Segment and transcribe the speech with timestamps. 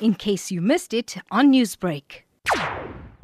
[0.00, 2.22] in case you missed it on Newsbreak.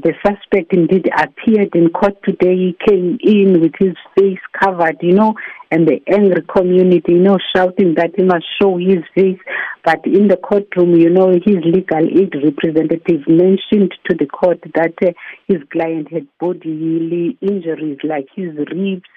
[0.03, 2.57] The suspect indeed appeared in court today.
[2.57, 5.35] He came in with his face covered, you know,
[5.71, 9.39] and the angry community, you know, shouting that he must show his face.
[9.85, 14.95] But in the courtroom, you know, his legal aid representative mentioned to the court that
[15.07, 15.13] uh,
[15.47, 19.09] his client had bodily injuries like his ribs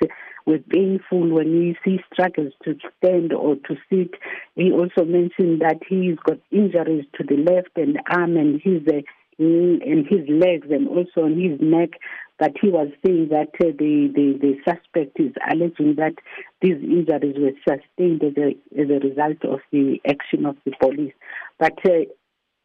[0.46, 4.12] were painful when he, struggles to stand or to sit.
[4.56, 9.02] He also mentioned that he's got injuries to the left and arm and his uh,
[9.38, 11.90] in his legs and also on his neck.
[12.38, 16.16] But he was saying that uh, the, the, the suspect is alleging that
[16.62, 21.14] these injuries were sustained as a, as a result of the action of the police.
[21.60, 22.06] But uh,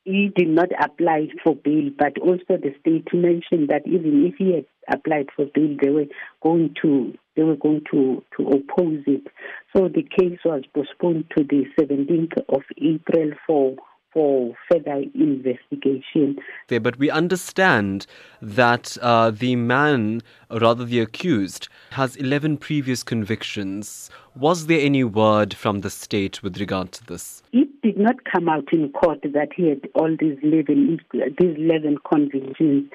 [0.04, 4.54] he did not apply for bail, but also the state mentioned that even if he
[4.54, 6.06] had applied for bail, they were
[6.42, 9.26] going to they were going to, to oppose it.
[9.74, 13.76] So the case was postponed to the 17th of April for
[14.12, 16.36] for further investigation.
[16.66, 18.06] There, but we understand
[18.42, 24.10] that uh, the man, or rather the accused, has 11 previous convictions.
[24.34, 27.44] Was there any word from the state with regard to this?
[27.52, 31.98] It did not come out in court that he had all these 11, these 11
[32.04, 32.90] convictions.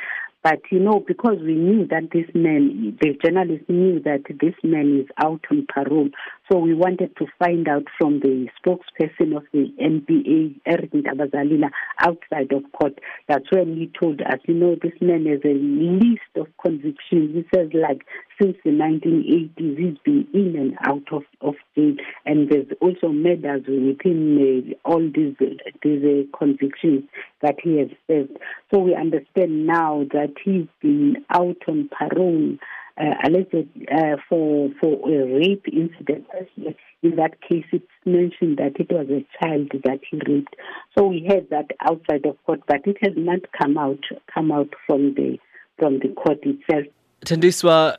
[0.45, 4.99] But, you know, because we knew that this man, the journalist knew that this man
[4.99, 6.09] is out on parole.
[6.51, 12.51] So we wanted to find out from the spokesperson of the NPA, Eric Ntabazalila, outside
[12.51, 12.99] of court.
[13.27, 17.33] That's when he told us, you know, this man has a list of convictions.
[17.33, 18.05] He says, like,
[18.39, 21.95] since the 1980s, he's been in and out of, of jail.
[22.27, 25.35] And there's also murders within uh, all these,
[25.81, 27.05] these uh, convictions
[27.41, 28.37] that he has served.
[28.71, 32.57] So we understand now that he's been out on parole
[32.97, 33.53] uh, alleged
[33.91, 36.25] uh, for for a rape incident.
[37.03, 40.55] In that case, it's mentioned that it was a child that he raped.
[40.97, 44.69] So we heard that outside of court, but it has not come out come out
[44.87, 45.37] from the
[45.77, 46.85] from the court itself.
[47.25, 47.97] Thandiswa,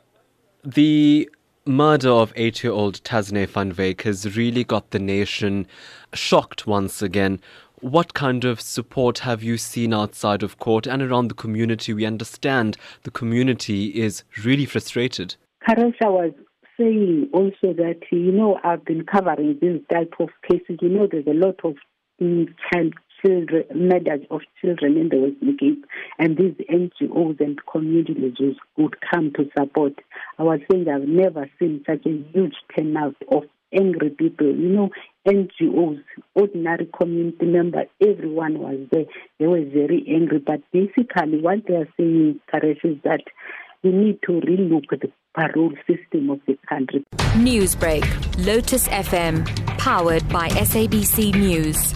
[0.63, 1.29] the
[1.65, 5.67] murder of eight-year-old Tazne van Wyk has really got the nation
[6.13, 7.39] shocked once again.
[7.81, 11.93] What kind of support have you seen outside of court and around the community?
[11.93, 15.35] We understand the community is really frustrated.
[15.67, 16.33] Karesha was
[16.75, 20.79] saying also that, you know, I've been covering this type of cases.
[20.81, 21.75] You know, there's a lot of
[22.19, 22.93] child
[23.23, 25.85] children, murders of children in the Western Cape,
[26.19, 29.93] and these NGOs and communities would come to support.
[30.37, 34.89] I was saying I've never seen such a huge turnout of angry people, you know,
[35.27, 36.01] NGOs,
[36.35, 39.05] ordinary community members, everyone was there.
[39.39, 40.39] They were very angry.
[40.39, 43.23] But basically, what they are saying, Taresh, is that
[43.83, 47.03] we need to relook at the parole system of the country.
[47.35, 49.45] Newsbreak, Lotus FM,
[49.77, 51.93] powered by SABC News.